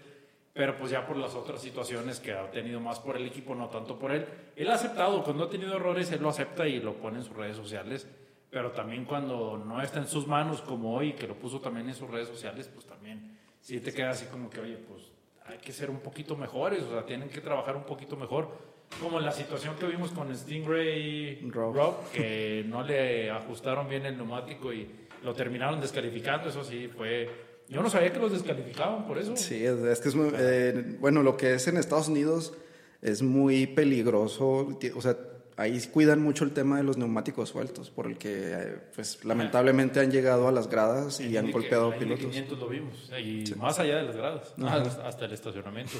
pero 0.55 0.77
pues 0.77 0.93
ya 0.93 1.05
por 1.05 1.17
las 1.17 1.35
otras 1.35 1.61
situaciones 1.61 2.21
que 2.21 2.33
ha 2.33 2.49
tenido 2.51 2.79
más 2.79 3.01
por 3.01 3.17
el 3.17 3.27
equipo, 3.27 3.57
no 3.57 3.69
tanto 3.69 3.99
por 3.99 4.13
él. 4.13 4.25
Él 4.55 4.71
ha 4.71 4.75
aceptado, 4.75 5.23
cuando 5.25 5.45
ha 5.45 5.51
tenido 5.51 5.75
errores, 5.75 6.13
él 6.13 6.23
lo 6.23 6.29
acepta 6.29 6.67
y 6.69 6.81
lo 6.81 6.95
pone 6.95 7.19
en 7.19 7.25
sus 7.25 7.37
redes 7.37 7.57
sociales, 7.57 8.09
pero 8.51 8.71
también 8.71 9.05
cuando 9.05 9.59
no 9.59 9.83
está 9.83 9.99
en 9.99 10.07
sus 10.07 10.29
manos, 10.29 10.63
como 10.63 10.95
hoy, 10.95 11.15
que 11.15 11.27
lo 11.27 11.35
puso 11.35 11.61
también 11.61 11.89
en 11.89 11.95
sus 11.95 12.09
redes 12.09 12.29
sociales, 12.29 12.71
pues 12.73 12.87
también 12.87 13.37
sí 13.61 13.81
te 13.81 13.93
queda 13.93 14.11
así 14.11 14.27
como 14.27 14.49
que, 14.49 14.61
oye, 14.61 14.77
pues 14.77 15.11
hay 15.45 15.59
que 15.59 15.73
ser 15.73 15.91
un 15.91 15.99
poquito 15.99 16.37
mejores, 16.37 16.85
o 16.85 16.91
sea, 16.91 17.05
tienen 17.05 17.29
que 17.29 17.41
trabajar 17.41 17.75
un 17.75 17.85
poquito 17.85 18.17
mejor. 18.17 18.75
Como 19.01 19.19
la 19.19 19.33
situación 19.33 19.75
que 19.75 19.87
vimos 19.87 20.13
con 20.13 20.33
Stingray 20.33 21.41
Rob. 21.51 21.75
Rob, 21.75 22.11
que 22.13 22.65
no 22.69 22.85
le 22.85 23.29
ajustaron 23.29 23.89
bien 23.89 24.07
el 24.07 24.17
neumático 24.17 24.73
y 24.73 24.89
lo 25.25 25.35
terminaron 25.35 25.81
descalificando, 25.81 26.49
eso 26.49 26.63
sí 26.63 26.87
fue... 26.87 27.54
Yo 27.69 27.83
no 27.83 27.91
sabía 27.91 28.13
que 28.13 28.19
los 28.19 28.33
descalificaban 28.33 29.07
por 29.07 29.19
eso. 29.19 29.37
Sí, 29.37 29.65
es, 29.65 30.01
que 30.01 30.09
es 30.09 30.15
muy, 30.15 30.31
eh, 30.37 30.97
bueno, 31.01 31.23
lo 31.23 31.37
que 31.37 31.55
es 31.55 31.67
en 31.67 31.77
Estados 31.77 32.09
Unidos 32.09 32.55
es 33.01 33.23
muy 33.23 33.67
peligroso, 33.67 34.79
o 34.95 35.01
sea, 35.01 35.17
ahí 35.57 35.81
cuidan 35.93 36.23
mucho 36.23 36.45
el 36.45 36.53
tema 36.53 36.79
de 36.79 36.83
los 36.83 36.97
neumáticos 36.97 37.51
sueltos, 37.51 37.91
por 37.91 38.07
el 38.07 38.19
que, 38.19 38.53
eh, 38.53 38.79
pues, 38.95 39.25
lamentablemente 39.25 40.01
han 40.01 40.11
llegado 40.11 40.49
a 40.49 40.53
las 40.53 40.69
gradas 40.69 41.21
y 41.21 41.37
han 41.37 41.51
golpeado 41.51 41.89
Indy 41.89 41.99
pilotos. 41.99 42.27
500 42.27 42.59
lo 42.59 42.69
vimos, 42.69 43.11
y 43.19 43.45
más 43.57 43.79
allá 43.79 43.97
de 43.97 44.03
las 44.05 44.17
gradas, 44.17 44.55
hasta 44.59 45.09
hasta 45.09 45.25
el 45.25 45.33
estacionamiento. 45.33 45.95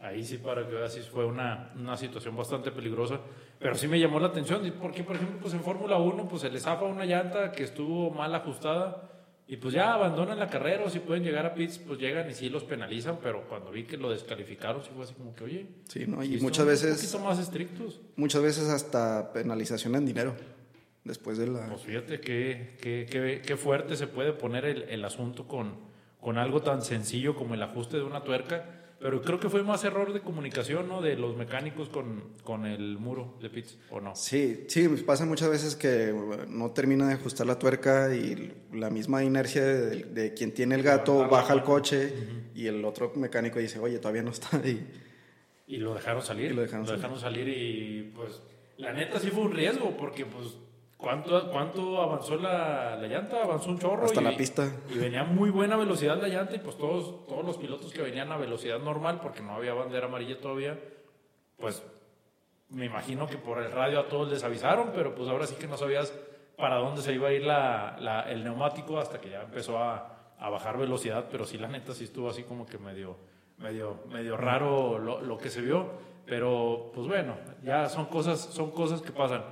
Ahí 0.00 0.22
sí, 0.22 0.36
para 0.36 0.66
que 0.66 0.74
veas, 0.74 0.92
sí 0.92 1.00
fue 1.00 1.24
una, 1.24 1.72
una 1.76 1.96
situación 1.96 2.36
bastante 2.36 2.70
peligrosa, 2.70 3.20
pero 3.58 3.74
sí 3.74 3.88
me 3.88 3.98
llamó 3.98 4.20
la 4.20 4.28
atención, 4.28 4.60
porque 4.80 5.02
por 5.02 5.16
ejemplo, 5.16 5.38
pues 5.40 5.54
en 5.54 5.60
Fórmula 5.60 5.96
1, 5.96 6.28
pues 6.28 6.42
se 6.42 6.50
les 6.50 6.62
zafa 6.62 6.84
una 6.84 7.06
llanta 7.06 7.52
que 7.52 7.64
estuvo 7.64 8.10
mal 8.10 8.34
ajustada, 8.34 9.13
y 9.46 9.56
pues 9.56 9.74
ya 9.74 9.92
abandonan 9.94 10.38
la 10.38 10.48
carrera, 10.48 10.84
o 10.84 10.90
si 10.90 11.00
pueden 11.00 11.22
llegar 11.22 11.44
a 11.46 11.54
pits, 11.54 11.78
pues 11.78 11.98
llegan 11.98 12.30
y 12.30 12.34
sí 12.34 12.48
los 12.48 12.64
penalizan, 12.64 13.18
pero 13.22 13.46
cuando 13.48 13.70
vi 13.70 13.84
que 13.84 13.96
lo 13.98 14.10
descalificaron, 14.10 14.82
sí 14.82 14.90
fue 14.94 15.04
así 15.04 15.14
como 15.14 15.34
que, 15.34 15.44
oye, 15.44 15.66
Sí, 15.88 16.06
¿no? 16.06 16.24
Y 16.24 16.38
muchas 16.40 16.60
un 16.64 16.68
veces, 16.70 16.96
poquito 16.96 17.18
más 17.20 17.38
estrictos. 17.38 18.00
muchas 18.16 18.42
veces 18.42 18.68
hasta 18.70 19.32
penalización 19.34 19.94
en 19.96 20.06
dinero, 20.06 20.34
después 21.04 21.36
de 21.38 21.48
la... 21.48 21.68
Pues 21.68 21.82
fíjate 21.82 22.20
qué, 22.20 22.76
qué, 22.80 23.06
qué, 23.10 23.42
qué 23.44 23.56
fuerte 23.56 23.96
se 23.96 24.06
puede 24.06 24.32
poner 24.32 24.64
el, 24.64 24.82
el 24.84 25.04
asunto 25.04 25.46
con, 25.46 25.74
con 26.20 26.38
algo 26.38 26.62
tan 26.62 26.80
sencillo 26.82 27.34
como 27.36 27.52
el 27.54 27.62
ajuste 27.62 27.98
de 27.98 28.02
una 28.04 28.24
tuerca, 28.24 28.83
pero 29.04 29.20
creo 29.20 29.38
que 29.38 29.50
fue 29.50 29.62
más 29.62 29.84
error 29.84 30.14
de 30.14 30.22
comunicación, 30.22 30.88
¿no? 30.88 31.02
De 31.02 31.14
los 31.14 31.36
mecánicos 31.36 31.90
con, 31.90 32.22
con 32.42 32.64
el 32.64 32.96
muro 32.96 33.36
de 33.38 33.50
pits, 33.50 33.76
¿o 33.90 34.00
no? 34.00 34.16
Sí, 34.16 34.64
sí, 34.66 34.88
pues 34.88 35.02
pasa 35.02 35.26
muchas 35.26 35.50
veces 35.50 35.76
que 35.76 36.10
no 36.48 36.70
termina 36.70 37.08
de 37.08 37.12
ajustar 37.12 37.46
la 37.46 37.58
tuerca 37.58 38.16
y 38.16 38.54
la 38.72 38.88
misma 38.88 39.22
inercia 39.22 39.62
de, 39.62 40.04
de 40.04 40.32
quien 40.32 40.54
tiene 40.54 40.76
el 40.76 40.82
gato 40.82 41.28
baja 41.28 41.52
el 41.52 41.62
coche 41.62 42.14
y 42.54 42.66
el 42.66 42.82
otro 42.82 43.12
mecánico 43.14 43.58
dice, 43.58 43.78
oye, 43.78 43.98
todavía 43.98 44.22
no 44.22 44.30
está 44.30 44.56
ahí. 44.56 44.90
Y 45.66 45.76
lo 45.76 45.92
dejaron 45.92 46.22
salir. 46.22 46.52
Y 46.52 46.54
lo 46.54 46.62
dejaron 46.62 46.86
salir. 47.20 47.46
y 47.46 48.10
pues 48.16 48.40
la 48.78 48.94
neta 48.94 49.20
sí 49.20 49.28
fue 49.28 49.42
un 49.42 49.52
riesgo 49.52 49.94
porque 49.98 50.24
pues 50.24 50.56
¿cuánto, 51.04 51.50
cuánto 51.50 52.02
avanzó 52.02 52.36
la, 52.36 52.96
la 52.96 53.06
llanta? 53.06 53.42
Avanzó 53.42 53.70
un 53.70 53.78
chorro. 53.78 54.06
Hasta 54.06 54.20
y, 54.20 54.24
la 54.24 54.36
pista. 54.36 54.68
Y 54.92 54.98
venía 54.98 55.22
muy 55.24 55.50
buena 55.50 55.76
velocidad 55.76 56.20
la 56.20 56.28
llanta 56.28 56.56
y 56.56 56.58
pues 56.58 56.76
todos, 56.76 57.26
todos 57.26 57.44
los 57.44 57.56
pilotos 57.58 57.92
que 57.92 58.02
venían 58.02 58.32
a 58.32 58.36
velocidad 58.36 58.78
normal 58.78 59.20
porque 59.22 59.40
no 59.42 59.54
había 59.54 59.74
bandera 59.74 60.06
amarilla 60.06 60.40
todavía, 60.40 60.78
pues 61.58 61.82
me 62.70 62.86
imagino 62.86 63.26
que 63.28 63.36
por 63.36 63.58
el 63.62 63.70
radio 63.70 64.00
a 64.00 64.08
todos 64.08 64.28
les 64.30 64.42
avisaron, 64.42 64.90
pero 64.94 65.14
pues 65.14 65.28
ahora 65.28 65.46
sí 65.46 65.54
que 65.54 65.66
no 65.68 65.76
sabías 65.76 66.12
para 66.56 66.76
dónde 66.76 67.02
se 67.02 67.12
iba 67.12 67.28
a 67.28 67.32
ir 67.32 67.44
la, 67.44 67.96
la- 68.00 68.22
el 68.30 68.42
neumático 68.42 68.98
hasta 68.98 69.20
que 69.20 69.30
ya 69.30 69.42
empezó 69.42 69.78
a, 69.78 70.32
a 70.38 70.48
bajar 70.50 70.78
velocidad, 70.78 71.26
pero 71.30 71.44
sí 71.46 71.58
la 71.58 71.68
neta 71.68 71.92
sí 71.94 72.04
estuvo 72.04 72.30
así 72.30 72.42
como 72.44 72.64
que 72.66 72.78
medio, 72.78 73.16
medio, 73.58 74.00
medio 74.10 74.36
raro 74.36 74.98
lo, 74.98 75.20
lo 75.20 75.36
que 75.38 75.50
se 75.50 75.60
vio. 75.60 75.90
pero 76.26 76.90
pues 76.94 77.06
bueno, 77.06 77.36
ya 77.62 77.88
son 77.88 78.06
cosas, 78.06 78.40
son 78.40 78.70
cosas 78.70 79.02
que 79.02 79.12
pasan. 79.12 79.44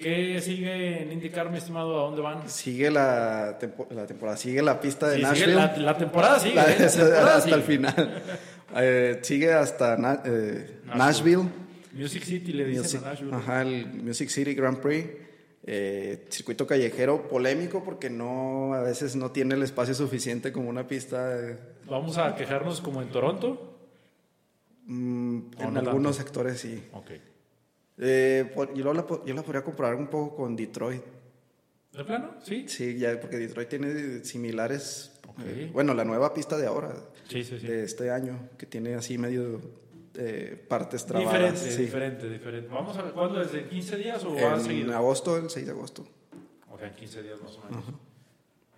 ¿Qué 0.00 0.40
sigue 0.40 1.02
en 1.02 1.12
indicar, 1.12 1.50
mi 1.50 1.58
estimado, 1.58 1.98
a 2.00 2.04
dónde 2.06 2.22
van? 2.22 2.48
Sigue 2.48 2.90
la, 2.90 3.58
la 3.90 4.06
temporada, 4.06 4.36
sigue 4.36 4.62
la 4.62 4.80
pista 4.80 5.08
de 5.08 5.16
Sí, 5.16 5.22
sigue 5.34 5.54
Nashville. 5.54 5.54
la, 5.54 5.76
la 5.76 5.98
temporada 5.98 6.38
sigue. 6.40 6.54
La- 6.54 6.70
¿eh? 6.72 6.76
La 6.80 6.88
temporada 6.90 7.36
hasta 7.36 7.40
sigue. 7.42 7.54
el 7.56 7.62
final. 7.62 8.22
Eh, 8.76 9.18
sigue 9.22 9.52
hasta 9.52 9.96
Na- 9.96 10.22
eh, 10.24 10.80
Nashville. 10.94 11.44
Music 11.92 12.22
City 12.22 12.52
le 12.52 12.64
dicen 12.66 12.82
Music, 12.82 13.02
a 13.04 13.08
Nashville. 13.10 13.34
ajá, 13.34 13.62
el 13.62 13.86
Music 14.02 14.28
City 14.30 14.54
Grand 14.54 14.78
Prix. 14.78 15.08
Eh, 15.62 16.24
circuito 16.30 16.66
callejero 16.66 17.28
polémico 17.28 17.84
porque 17.84 18.08
no 18.08 18.72
a 18.72 18.80
veces 18.82 19.14
no 19.14 19.30
tiene 19.30 19.54
el 19.56 19.62
espacio 19.62 19.92
suficiente 19.94 20.52
como 20.52 20.70
una 20.70 20.88
pista 20.88 21.38
eh, 21.38 21.58
Vamos 21.86 22.16
a 22.16 22.34
quejarnos 22.34 22.80
como 22.80 23.02
en 23.02 23.10
Toronto. 23.10 23.76
mm, 24.86 25.40
¿O 25.58 25.62
en 25.64 25.74
no 25.74 25.80
algunos 25.80 26.16
sectores 26.16 26.60
sí 26.60 26.82
Ok. 26.92 27.10
Eh, 28.02 28.50
yo, 28.74 28.94
la, 28.94 29.06
po- 29.06 29.22
yo 29.26 29.34
la 29.34 29.42
podría 29.42 29.62
comparar 29.62 29.94
un 29.94 30.08
poco 30.08 30.34
con 30.36 30.56
Detroit 30.56 31.02
¿De 31.92 32.04
plano? 32.04 32.34
Sí. 32.42 32.66
sí 32.68 32.96
ya 32.98 33.20
porque 33.20 33.36
Detroit 33.36 33.68
tiene 33.68 34.24
similares 34.24 35.12
eh, 35.44 35.70
bueno 35.72 35.92
la 35.94 36.04
nueva 36.04 36.32
pista 36.32 36.56
de 36.56 36.66
ahora 36.66 36.94
Sí, 37.28 37.44
sí, 37.44 37.58
sí. 37.60 37.66
de 37.66 37.84
este 37.84 38.10
año 38.10 38.48
que 38.58 38.66
tiene 38.66 38.94
así 38.94 39.18
medio 39.18 39.60
eh, 40.14 40.64
partes 40.68 41.04
trabadas 41.06 41.32
Diferente, 41.62 41.76
diferente, 41.82 42.28
diferente. 42.30 42.68
Vamos 42.68 42.96
a 42.96 43.02
ver 43.02 43.12
cuándo 43.12 43.40
es, 43.42 43.52
¿en 43.54 43.68
15 43.68 43.96
días 43.96 44.24
o 44.24 44.34
va 44.34 44.54
en 44.54 44.60
seguido? 44.62 44.96
agosto 44.96 45.36
el 45.36 45.48
6 45.50 45.66
de 45.66 45.72
agosto 45.72 46.06
O 46.70 46.78
sea, 46.78 46.88
en 46.88 46.94
15 46.94 47.22
días 47.22 47.40
más 47.42 47.56
o 47.58 47.64
menos. 47.70 47.84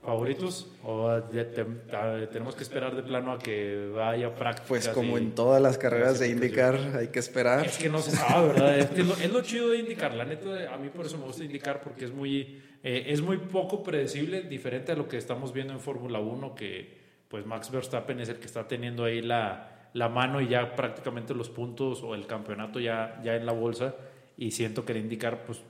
¿Favoritos? 0.05 0.69
¿O 0.83 1.13
te- 1.31 1.45
tenemos 1.45 2.57
que 2.57 2.65
esperar 2.65 2.97
de 2.97 3.05
plano 3.05 3.33
a 3.33 3.39
que 3.39 3.89
vaya 3.95 4.35
prácticas? 4.35 4.69
Pues 4.69 4.89
como 4.89 5.17
en 5.17 5.33
todas 5.33 5.63
las 5.63 5.79
carreras 5.79 6.19
de 6.19 6.29
indicar 6.29 6.77
hay 6.99 7.09
que 7.09 7.21
esperar. 7.21 7.65
Es 7.65 7.79
que 7.79 7.89
no 7.89 7.99
se 8.01 8.11
sabe, 8.11 8.49
¿verdad? 8.49 8.79
Es, 8.79 8.87
que 8.87 9.05
lo, 9.05 9.15
es 9.15 9.33
lo 9.33 9.43
chido 9.43 9.69
de 9.71 9.79
indicar. 9.79 10.13
La 10.15 10.25
neta, 10.25 10.75
a 10.75 10.77
mí 10.77 10.89
por 10.89 11.07
eso 11.07 11.19
me 11.19 11.25
gusta 11.25 11.45
indicar, 11.45 11.81
porque 11.83 12.07
es 12.07 12.13
muy, 12.13 12.61
eh, 12.83 13.05
es 13.09 13.23
muy 13.23 13.39
poco 13.39 13.85
predecible, 13.85 14.43
diferente 14.43 14.91
a 14.91 14.97
lo 14.97 15.07
que 15.07 15.19
estamos 15.19 15.53
viendo 15.53 15.73
en 15.73 15.79
Fórmula 15.79 16.19
1, 16.19 16.55
que 16.57 17.01
pues 17.29 17.47
Max 17.47 17.71
Verstappen 17.71 18.19
es 18.19 18.29
el 18.29 18.37
que 18.39 18.47
está 18.47 18.67
teniendo 18.67 19.05
ahí 19.05 19.23
la, 19.23 19.89
la 19.95 20.09
mano 20.09 20.41
y 20.41 20.49
ya 20.49 20.75
prácticamente 20.75 21.33
los 21.33 21.49
puntos 21.49 22.03
o 22.03 22.17
el 22.17 22.27
campeonato 22.27 22.81
ya, 22.81 23.21
ya 23.23 23.37
en 23.37 23.47
la 23.47 23.53
bolsa. 23.53 23.95
Y 24.37 24.51
siento 24.51 24.85
que 24.85 24.93
el 24.93 24.99
indicar, 24.99 25.45
pues 25.45 25.63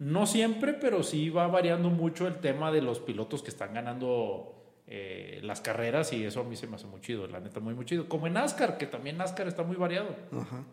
no 0.00 0.26
siempre, 0.26 0.72
pero 0.72 1.02
sí 1.02 1.28
va 1.28 1.46
variando 1.46 1.90
mucho 1.90 2.26
el 2.26 2.40
tema 2.40 2.72
de 2.72 2.80
los 2.80 3.00
pilotos 3.00 3.42
que 3.42 3.50
están 3.50 3.74
ganando 3.74 4.54
eh, 4.86 5.40
las 5.42 5.60
carreras 5.60 6.12
y 6.14 6.24
eso 6.24 6.40
a 6.40 6.44
mí 6.44 6.56
se 6.56 6.66
me 6.66 6.76
hace 6.76 6.86
muy 6.86 7.02
chido, 7.02 7.26
la 7.26 7.38
neta, 7.38 7.60
muy, 7.60 7.74
muy 7.74 7.84
chido. 7.84 8.08
Como 8.08 8.26
en 8.26 8.32
NASCAR, 8.32 8.78
que 8.78 8.86
también 8.86 9.18
NASCAR 9.18 9.46
está 9.46 9.62
muy 9.62 9.76
variado. 9.76 10.16
Ajá. 10.32 10.64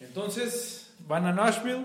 Entonces, 0.00 0.96
van 1.06 1.26
a 1.26 1.32
Nashville. 1.32 1.84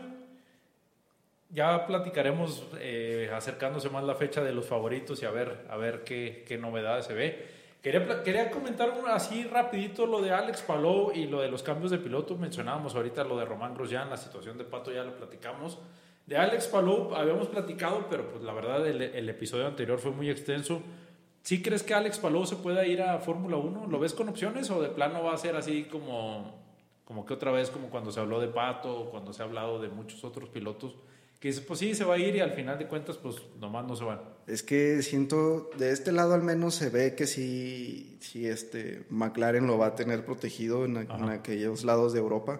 Ya 1.49 1.85
platicaremos 1.87 2.65
eh, 2.79 3.29
acercándose 3.35 3.89
más 3.89 4.05
la 4.05 4.15
fecha 4.15 4.41
de 4.41 4.53
los 4.53 4.65
favoritos 4.65 5.21
y 5.21 5.25
a 5.25 5.31
ver, 5.31 5.65
a 5.69 5.75
ver 5.75 6.05
qué, 6.05 6.45
qué 6.47 6.57
novedades 6.57 7.05
se 7.05 7.13
ve. 7.13 7.58
Quería, 7.81 8.23
quería 8.23 8.51
comentar 8.51 8.93
así 9.07 9.45
rapidito 9.45 10.05
lo 10.05 10.21
de 10.21 10.31
Alex 10.31 10.61
Palou 10.63 11.13
y 11.13 11.27
lo 11.27 11.39
de 11.39 11.49
los 11.49 11.63
cambios 11.63 11.91
de 11.91 11.97
piloto. 11.97 12.35
Mencionábamos 12.35 12.93
ahorita 12.93 13.23
lo 13.23 13.37
de 13.37 13.45
Román 13.45 13.73
Grosjean, 13.73 14.09
la 14.09 14.17
situación 14.17 14.57
de 14.57 14.65
Pato 14.65 14.91
ya 14.91 15.03
lo 15.03 15.15
platicamos. 15.15 15.79
De 16.25 16.35
Alex 16.35 16.67
Palou 16.67 17.15
habíamos 17.15 17.47
platicado, 17.47 18.07
pero 18.09 18.29
pues 18.29 18.43
la 18.43 18.53
verdad 18.53 18.85
el, 18.85 19.01
el 19.01 19.29
episodio 19.29 19.65
anterior 19.65 19.97
fue 19.99 20.11
muy 20.11 20.29
extenso. 20.29 20.81
¿Sí 21.41 21.63
crees 21.63 21.83
que 21.83 21.93
Alex 21.93 22.19
Palou 22.19 22.45
se 22.45 22.57
pueda 22.57 22.85
ir 22.85 23.01
a 23.01 23.17
Fórmula 23.19 23.55
1? 23.55 23.87
¿Lo 23.87 23.99
ves 23.99 24.13
con 24.13 24.27
opciones 24.27 24.69
o 24.69 24.81
de 24.81 24.89
plano 24.89 25.23
va 25.23 25.33
a 25.33 25.37
ser 25.37 25.55
así 25.55 25.85
como, 25.85 26.59
como 27.05 27.25
que 27.25 27.33
otra 27.33 27.51
vez, 27.51 27.69
como 27.69 27.89
cuando 27.89 28.11
se 28.11 28.19
habló 28.19 28.41
de 28.41 28.49
Pato 28.49 29.09
cuando 29.09 29.31
se 29.31 29.41
ha 29.41 29.45
hablado 29.45 29.79
de 29.79 29.87
muchos 29.87 30.25
otros 30.25 30.49
pilotos? 30.49 30.95
Que 31.39 31.47
dices, 31.49 31.63
pues 31.65 31.79
sí, 31.79 31.95
se 31.95 32.03
va 32.03 32.15
a 32.15 32.17
ir 32.17 32.35
y 32.35 32.41
al 32.41 32.51
final 32.51 32.77
de 32.77 32.85
cuentas, 32.87 33.15
pues 33.17 33.37
nomás 33.61 33.87
no 33.87 33.95
se 33.95 34.03
van. 34.03 34.19
Es 34.45 34.61
que 34.61 35.01
siento, 35.01 35.69
de 35.77 35.91
este 35.91 36.11
lado 36.11 36.33
al 36.33 36.43
menos 36.43 36.75
se 36.75 36.89
ve 36.89 37.15
que 37.15 37.27
sí, 37.27 38.17
sí 38.19 38.45
este, 38.45 39.03
McLaren 39.09 39.65
lo 39.65 39.77
va 39.77 39.87
a 39.87 39.95
tener 39.95 40.25
protegido 40.25 40.83
en, 40.83 40.97
en 40.97 41.29
aquellos 41.29 41.85
lados 41.85 42.11
de 42.11 42.19
Europa, 42.19 42.59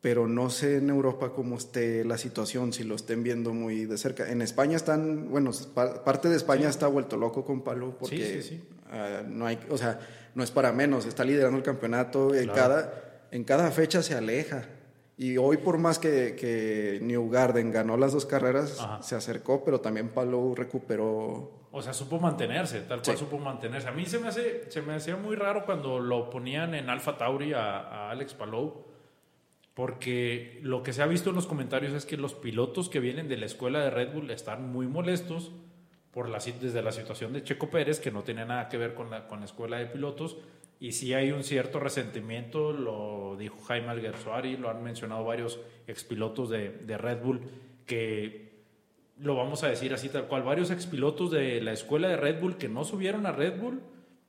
pero 0.00 0.28
no 0.28 0.48
sé 0.48 0.76
en 0.76 0.90
Europa 0.90 1.32
cómo 1.34 1.56
esté 1.56 2.04
la 2.04 2.18
situación, 2.18 2.72
si 2.72 2.84
lo 2.84 2.94
estén 2.94 3.24
viendo 3.24 3.52
muy 3.52 3.84
de 3.86 3.98
cerca. 3.98 4.30
En 4.30 4.42
España 4.42 4.76
están, 4.76 5.28
bueno, 5.30 5.50
pa- 5.74 6.04
parte 6.04 6.28
de 6.28 6.36
España 6.36 6.68
está 6.68 6.86
vuelto 6.86 7.16
loco 7.16 7.44
con 7.44 7.62
Palo 7.62 7.96
porque 7.98 8.42
Sí, 8.42 8.62
ah, 8.92 9.22
no 9.26 9.44
hay, 9.46 9.58
o 9.70 9.76
sea, 9.78 9.98
no 10.36 10.44
es 10.44 10.52
para 10.52 10.70
menos, 10.72 11.04
está 11.06 11.24
liderando 11.24 11.56
el 11.58 11.64
campeonato, 11.64 12.32
en, 12.32 12.44
Claro. 12.44 12.54
cada, 12.54 13.26
en 13.32 13.42
cada 13.42 13.70
fecha 13.72 14.02
se 14.04 14.14
aleja. 14.14 14.68
Y 15.18 15.36
hoy 15.36 15.58
por 15.58 15.78
más 15.78 15.98
que, 15.98 16.34
que 16.36 16.98
New 17.02 17.28
Garden 17.30 17.70
ganó 17.70 17.96
las 17.96 18.12
dos 18.12 18.26
carreras, 18.26 18.80
Ajá. 18.80 19.02
se 19.02 19.14
acercó, 19.14 19.62
pero 19.64 19.80
también 19.80 20.08
Palou 20.08 20.54
recuperó. 20.54 21.60
O 21.70 21.80
sea, 21.82 21.92
supo 21.92 22.18
mantenerse, 22.18 22.80
tal 22.80 23.02
cual 23.02 23.16
Sí. 23.16 23.24
supo 23.24 23.38
mantenerse. 23.38 23.88
A 23.88 23.92
mí 23.92 24.04
se 24.06 24.18
me, 24.18 24.28
hace, 24.28 24.70
se 24.70 24.82
me 24.82 24.94
hacía 24.94 25.16
muy 25.16 25.36
raro 25.36 25.64
cuando 25.64 26.00
lo 26.00 26.28
ponían 26.30 26.74
en 26.74 26.90
Alfa 26.90 27.16
Tauri 27.18 27.52
a, 27.52 27.78
a 27.80 28.10
Alex 28.10 28.34
Palou, 28.34 28.84
porque 29.74 30.58
lo 30.62 30.82
que 30.82 30.92
se 30.92 31.02
ha 31.02 31.06
visto 31.06 31.30
en 31.30 31.36
los 31.36 31.46
comentarios 31.46 31.92
es 31.94 32.04
que 32.04 32.16
los 32.16 32.34
pilotos 32.34 32.88
que 32.88 33.00
vienen 33.00 33.28
de 33.28 33.36
la 33.38 33.46
escuela 33.46 33.80
de 33.82 33.90
Red 33.90 34.12
Bull 34.12 34.30
están 34.30 34.70
muy 34.70 34.86
molestos 34.86 35.52
por 36.10 36.28
la, 36.28 36.38
desde 36.38 36.82
la 36.82 36.92
situación 36.92 37.32
de 37.32 37.42
Checo 37.42 37.70
Pérez, 37.70 37.98
que 38.00 38.10
no 38.10 38.22
tiene 38.22 38.44
nada 38.44 38.68
que 38.68 38.76
ver 38.76 38.94
con 38.94 39.10
la, 39.10 39.26
con 39.28 39.38
la 39.40 39.46
escuela 39.46 39.78
de 39.78 39.86
pilotos, 39.86 40.36
y 40.82 40.90
sí 40.90 41.14
hay 41.14 41.30
un 41.30 41.44
cierto 41.44 41.78
resentimiento, 41.78 42.72
lo 42.72 43.36
dijo 43.38 43.56
Jaime 43.68 43.90
Alguersuari, 43.90 44.56
lo 44.56 44.68
han 44.68 44.82
mencionado 44.82 45.22
varios 45.22 45.60
expilotos 45.86 46.50
de, 46.50 46.70
de 46.70 46.98
Red 46.98 47.22
Bull, 47.22 47.40
que 47.86 48.64
lo 49.16 49.36
vamos 49.36 49.62
a 49.62 49.68
decir 49.68 49.94
así 49.94 50.08
tal 50.08 50.26
cual, 50.26 50.42
varios 50.42 50.72
expilotos 50.72 51.30
de 51.30 51.60
la 51.60 51.70
escuela 51.70 52.08
de 52.08 52.16
Red 52.16 52.40
Bull 52.40 52.56
que 52.56 52.68
no 52.68 52.82
subieron 52.82 53.26
a 53.26 53.30
Red 53.30 53.60
Bull 53.60 53.80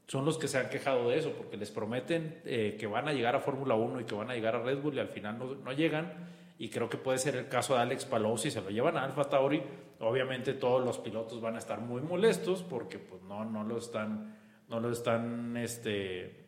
son 0.05 0.25
los 0.25 0.37
que 0.37 0.47
se 0.47 0.59
han 0.59 0.69
quejado 0.69 1.09
de 1.09 1.17
eso, 1.17 1.31
porque 1.31 1.57
les 1.57 1.71
prometen 1.71 2.39
eh, 2.45 2.77
que 2.79 2.85
van 2.85 3.07
a 3.07 3.13
llegar 3.13 3.35
a 3.35 3.39
Fórmula 3.39 3.73
1 3.73 4.01
y 4.01 4.03
que 4.03 4.13
van 4.13 4.29
a 4.29 4.35
llegar 4.35 4.55
a 4.55 4.61
Red 4.61 4.77
Bull 4.77 4.93
y 4.93 4.99
al 4.99 5.09
final 5.09 5.39
no, 5.39 5.55
no 5.55 5.71
llegan. 5.73 6.13
Y 6.59 6.69
creo 6.69 6.87
que 6.87 6.97
puede 6.97 7.17
ser 7.17 7.35
el 7.35 7.47
caso 7.47 7.73
de 7.73 7.81
Alex 7.81 8.05
Palou 8.05 8.37
si 8.37 8.51
se 8.51 8.61
lo 8.61 8.69
llevan 8.69 8.95
a 8.97 9.03
Alfa 9.05 9.23
Tauri. 9.23 9.63
Obviamente 10.01 10.53
todos 10.53 10.85
los 10.85 10.99
pilotos 10.99 11.41
van 11.41 11.55
a 11.55 11.57
estar 11.57 11.81
muy 11.81 12.01
molestos 12.01 12.61
porque 12.61 12.99
pues 12.99 13.23
no, 13.23 13.43
no 13.43 13.63
lo 13.63 13.79
están, 13.79 14.37
no 14.69 14.79
lo 14.79 14.91
están 14.91 15.57
este, 15.57 16.42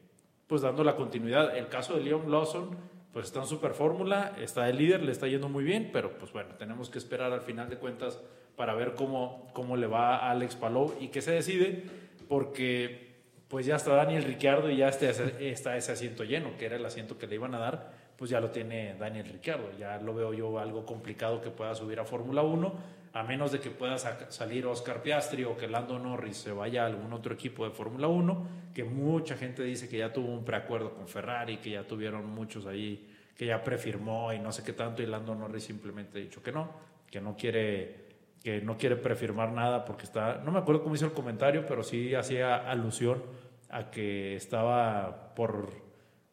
pues 0.47 0.61
dando 0.61 0.83
la 0.83 0.95
continuidad. 0.95 1.55
El 1.57 1.67
caso 1.67 1.95
de 1.95 2.01
Leon 2.01 2.31
Lawson, 2.31 2.77
pues 3.11 3.27
está 3.27 3.39
en 3.39 3.47
super 3.47 3.73
fórmula, 3.73 4.35
está 4.39 4.69
el 4.69 4.77
líder, 4.77 5.03
le 5.03 5.11
está 5.11 5.27
yendo 5.27 5.49
muy 5.49 5.63
bien, 5.63 5.89
pero 5.93 6.17
pues 6.17 6.31
bueno, 6.33 6.55
tenemos 6.55 6.89
que 6.89 6.97
esperar 6.97 7.31
al 7.31 7.41
final 7.41 7.69
de 7.69 7.77
cuentas 7.77 8.19
para 8.55 8.73
ver 8.73 8.93
cómo, 8.95 9.49
cómo 9.53 9.77
le 9.77 9.87
va 9.87 10.17
a 10.17 10.31
Alex 10.31 10.55
Palou 10.55 10.93
y 10.99 11.09
qué 11.09 11.21
se 11.21 11.31
decide, 11.31 11.83
porque 12.27 13.05
pues 13.47 13.65
ya 13.65 13.75
está 13.75 13.93
Daniel 13.95 14.23
Ricciardo 14.23 14.69
y 14.69 14.77
ya 14.77 14.89
está 14.89 15.09
ese, 15.09 15.49
está 15.49 15.77
ese 15.77 15.91
asiento 15.91 16.23
lleno, 16.23 16.57
que 16.57 16.65
era 16.65 16.75
el 16.75 16.85
asiento 16.85 17.17
que 17.17 17.27
le 17.27 17.35
iban 17.35 17.53
a 17.55 17.59
dar, 17.59 17.93
pues 18.17 18.31
ya 18.31 18.39
lo 18.39 18.49
tiene 18.49 18.95
Daniel 18.97 19.27
Ricciardo. 19.27 19.71
Ya 19.77 19.97
lo 19.97 20.13
veo 20.13 20.33
yo 20.33 20.59
algo 20.59 20.85
complicado 20.85 21.41
que 21.41 21.49
pueda 21.49 21.75
subir 21.75 21.99
a 21.99 22.05
Fórmula 22.05 22.41
1, 22.41 22.73
a 23.15 23.23
menos 23.23 23.53
de 23.53 23.61
que 23.61 23.71
pueda 23.71 23.97
salir 23.97 24.65
Oscar 24.65 25.01
Piastri 25.01 25.45
o 25.45 25.55
que 25.55 25.69
Lando 25.69 25.97
Norris 25.97 26.35
se 26.35 26.51
vaya 26.51 26.83
a 26.83 26.87
algún 26.87 27.13
otro 27.13 27.33
equipo 27.33 27.63
de 27.63 27.71
Fórmula 27.71 28.09
1, 28.09 28.47
que 28.73 28.83
mucha 28.83 29.37
gente 29.37 29.63
dice 29.63 29.87
que 29.87 29.99
ya 29.99 30.11
tuvo 30.11 30.33
un 30.33 30.43
preacuerdo 30.43 30.93
con 30.93 31.07
Ferrari, 31.07 31.57
que 31.57 31.69
ya 31.71 31.87
tuvieron 31.87 32.29
muchos 32.29 32.65
ahí, 32.65 33.09
que 33.37 33.45
ya 33.45 33.63
prefirmó 33.63 34.33
y 34.33 34.39
no 34.39 34.51
sé 34.51 34.63
qué 34.63 34.73
tanto, 34.73 35.01
y 35.01 35.05
Lando 35.05 35.33
Norris 35.33 35.63
simplemente 35.63 36.17
ha 36.17 36.21
dicho 36.21 36.43
que 36.43 36.51
no, 36.51 36.69
que 37.09 37.21
no 37.21 37.37
quiere 37.37 38.03
que 38.43 38.59
no 38.61 38.77
quiere 38.77 38.97
prefirmar 38.97 39.53
nada 39.53 39.85
porque 39.85 40.03
está, 40.03 40.41
no 40.43 40.51
me 40.51 40.59
acuerdo 40.59 40.83
cómo 40.83 40.93
hizo 40.95 41.05
el 41.05 41.13
comentario, 41.13 41.65
pero 41.65 41.83
sí 41.83 42.13
hacía 42.13 42.69
alusión 42.69 43.23
a 43.69 43.89
que 43.89 44.35
estaba 44.35 45.33
por, 45.35 45.71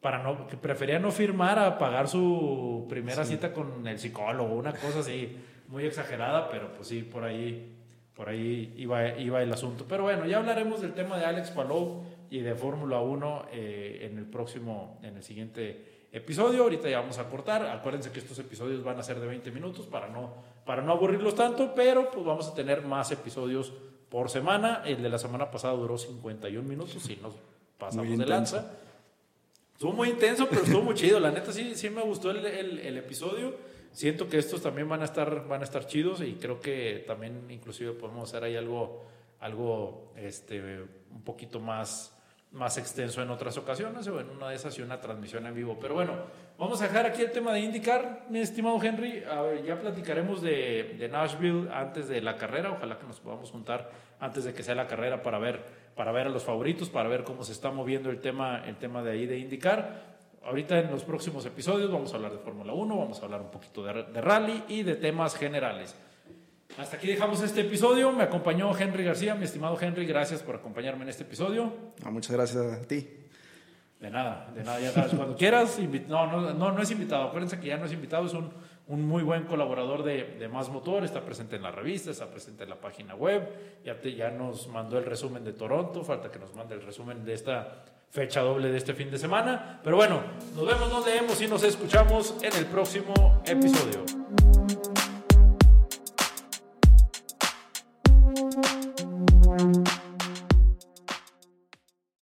para 0.01 0.21
no, 0.21 0.49
que 0.49 0.57
prefería 0.57 0.99
no 0.99 1.13
firmar 1.13 1.61
a 1.61 1.79
pagar 1.79 2.09
su 2.09 2.87
primera 2.89 3.25
cita 3.25 3.53
con 3.53 3.87
el 3.87 4.01
psicólogo, 4.01 4.53
una 4.57 4.73
cosa 4.73 4.99
así 4.99 5.39
muy 5.73 5.85
exagerada, 5.87 6.49
pero 6.51 6.73
pues 6.75 6.87
sí, 6.89 7.03
por 7.03 7.25
ahí, 7.25 7.75
por 8.15 8.29
ahí 8.29 8.73
iba, 8.77 9.19
iba 9.19 9.43
el 9.43 9.53
asunto. 9.53 9.85
Pero 9.89 10.05
bueno, 10.05 10.27
ya 10.27 10.39
hablaremos 10.39 10.81
del 10.83 10.93
tema 10.95 11.17
de 11.19 11.25
Alex 11.25 11.51
Palou 11.51 12.05
y 12.31 12.41
de 12.41 12.55
Fórmula 12.55 13.01
1 13.01 13.47
eh, 13.53 14.09
en 14.11 14.19
el 14.19 14.27
próximo, 14.27 15.01
en 15.03 15.17
el 15.17 15.23
siguiente 15.23 16.07
episodio. 16.13 16.63
Ahorita 16.63 16.89
ya 16.89 17.01
vamos 17.01 17.19
a 17.19 17.29
cortar. 17.29 17.67
Acuérdense 17.67 18.13
que 18.13 18.19
estos 18.21 18.39
episodios 18.39 18.85
van 18.85 18.99
a 18.99 19.03
ser 19.03 19.19
de 19.19 19.27
20 19.27 19.51
minutos 19.51 19.87
para 19.87 20.09
no, 20.09 20.35
para 20.65 20.83
no 20.83 20.93
aburrirlos 20.93 21.35
tanto, 21.35 21.75
pero 21.75 22.11
pues 22.11 22.25
vamos 22.25 22.47
a 22.49 22.55
tener 22.55 22.83
más 22.83 23.11
episodios 23.11 23.73
por 24.11 24.29
semana. 24.31 24.83
El 24.85 25.03
de 25.03 25.09
la 25.09 25.19
semana 25.19 25.51
pasada 25.51 25.75
duró 25.75 25.97
51 25.99 26.69
minutos 26.69 27.09
y 27.11 27.17
nos 27.17 27.35
pasamos 27.79 28.07
de 28.11 28.27
lanza. 28.27 28.73
Estuvo 29.73 29.93
muy 29.95 30.11
intenso, 30.11 30.47
pero 30.49 30.63
estuvo 30.63 30.83
muy 30.83 30.95
chido. 30.95 31.19
La 31.19 31.31
neta 31.31 31.51
sí, 31.53 31.75
sí 31.75 31.91
me 31.91 32.03
gustó 32.03 32.31
el, 32.31 32.45
el- 32.45 32.79
el 32.79 32.99
episodio. 32.99 33.72
Siento 33.93 34.29
que 34.29 34.39
estos 34.39 34.63
también 34.63 34.89
van 34.89 35.03
a 35.03 35.05
estar, 35.05 35.47
van 35.47 35.61
a 35.61 35.65
estar 35.65 35.87
chidos 35.87 36.21
y 36.23 36.35
creo 36.35 36.61
que 36.61 37.05
también 37.07 37.51
inclusive 37.51 37.93
podemos 37.93 38.29
hacer 38.29 38.45
ahí 38.45 38.57
algo, 38.57 39.05
algo 39.41 40.13
este, 40.17 40.81
un 41.11 41.23
poquito 41.23 41.61
más 41.61 42.13
más 42.53 42.77
extenso 42.77 43.23
en 43.23 43.31
otras 43.31 43.57
ocasiones 43.57 44.07
o 44.09 44.21
en 44.21 44.29
una 44.29 44.51
de 44.51 44.57
esas 44.57 44.79
y 44.79 44.83
una 44.83 45.01
transmisión 45.01 45.47
en 45.47 45.55
vivo. 45.55 45.79
Pero 45.81 45.95
bueno, 45.95 46.13
vamos 46.59 46.81
a 46.83 46.89
dejar 46.89 47.07
aquí 47.07 47.23
el 47.23 47.31
tema 47.31 47.53
de 47.53 47.61
IndyCar, 47.61 48.27
mi 48.29 48.41
estimado 48.41 48.83
Henry. 48.83 49.25
A 49.25 49.41
ver, 49.43 49.65
ya 49.65 49.81
platicaremos 49.81 50.43
de, 50.43 50.97
de, 50.99 51.09
Nashville 51.09 51.71
antes 51.73 52.09
de 52.09 52.21
la 52.21 52.37
carrera. 52.37 52.73
Ojalá 52.73 52.99
que 52.99 53.07
nos 53.07 53.21
podamos 53.21 53.51
juntar 53.51 53.91
antes 54.21 54.45
de 54.45 54.53
que 54.53 54.63
sea 54.63 54.75
la 54.75 54.87
carrera 54.87 55.23
para 55.23 55.39
ver, 55.39 55.65
para 55.97 56.13
ver 56.13 56.27
a 56.27 56.31
los 56.31 56.45
favoritos, 56.45 56.91
para 56.91 57.09
ver 57.09 57.25
cómo 57.25 57.43
se 57.43 57.53
está 57.53 57.71
moviendo 57.71 58.11
el 58.11 58.21
tema, 58.21 58.63
el 58.67 58.77
tema 58.77 59.03
de 59.03 59.13
ahí 59.13 59.27
de 59.27 59.39
IndyCar. 59.39 60.12
Ahorita 60.45 60.79
en 60.79 60.91
los 60.91 61.05
próximos 61.05 61.47
episodios 61.47 61.91
vamos 61.91 62.13
a 62.13 62.17
hablar 62.17 62.33
de 62.33 62.39
Fórmula 62.39 62.73
1, 62.73 62.97
vamos 62.97 63.21
a 63.21 63.25
hablar 63.25 63.41
un 63.41 63.51
poquito 63.51 63.85
de, 63.85 64.03
de 64.05 64.21
rally 64.21 64.65
y 64.69 64.83
de 64.83 64.97
temas 64.97 65.37
generales. 65.37 65.95
Hasta 66.79 66.97
aquí 66.97 67.07
dejamos 67.07 67.43
este 67.43 67.61
episodio. 67.61 68.13
Me 68.13 68.25
acompañó 68.25 68.77
Henry 68.77 69.05
García, 69.05 69.35
mi 69.35 69.45
estimado 69.45 69.79
Henry. 69.79 70.07
Gracias 70.07 70.43
por 70.43 70.57
acompañarme 70.57 71.03
en 71.03 71.11
este 71.11 71.23
episodio. 71.23 71.71
Ah, 72.03 72.11
muchas 72.11 72.33
gracias 72.33 72.65
a 72.65 72.81
ti. 72.87 73.07
De 74.01 74.11
nada, 74.11 74.51
de 74.55 74.65
nada, 74.65 74.81
ya 74.81 74.91
sabes, 74.91 75.15
cuando 75.15 75.37
quieras. 75.37 75.79
No, 76.09 76.27
no, 76.27 76.55
no, 76.55 76.73
no 76.73 76.83
es 76.83 76.91
invitado. 76.91 77.25
Acuérdense 77.25 77.61
que 77.61 77.69
ya 77.69 77.77
no 77.77 77.85
es 77.85 77.93
invitado, 77.93 78.27
es 78.27 78.33
un, 78.33 78.51
un 78.89 79.07
muy 79.07 79.23
buen 79.23 79.45
colaborador 79.45 80.03
de, 80.03 80.25
de, 80.39 80.49
Más 80.49 80.71
Motor. 80.71 81.05
Está 81.05 81.21
presente 81.21 81.57
en 81.57 81.63
la 81.63 81.71
revista, 81.71 82.11
está 82.11 82.27
presente 82.31 82.65
en 82.65 82.71
la 82.71 82.81
página 82.81 83.15
web. 83.15 83.49
Ya, 83.85 84.01
te, 84.01 84.15
ya 84.15 84.31
nos 84.31 84.67
mandó 84.69 84.99
el 84.99 85.05
resumen 85.05 85.45
de 85.45 85.53
Toronto. 85.53 86.03
Falta 86.03 86.31
que 86.31 86.39
nos 86.39 86.55
mande 86.55 86.75
el 86.75 86.83
resumen 86.83 87.23
de 87.23 87.35
esta 87.35 87.85
fecha 88.13 88.43
doble 88.43 88.71
de 88.71 88.77
este 88.77 88.93
fin 88.93 89.11
de 89.11 89.19
semana. 89.19 89.81
Pero 89.83 89.97
bueno, 89.97 90.23
nos 90.55 90.67
vemos, 90.67 90.91
nos 90.91 91.05
leemos 91.07 91.41
y 91.41 91.47
nos 91.47 91.63
escuchamos 91.65 92.35
en 92.43 92.55
el 92.55 92.67
próximo 92.67 93.43
episodio. 93.47 94.05